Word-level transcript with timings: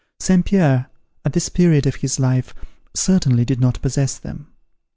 St. 0.19 0.43
Pierre, 0.43 0.87
at 1.23 1.33
this 1.33 1.47
period 1.49 1.85
of 1.85 1.97
his 1.97 2.19
life, 2.19 2.55
certainly 2.95 3.45
did 3.45 3.59
not 3.61 3.79
possess 3.83 4.17
them. 4.17 4.47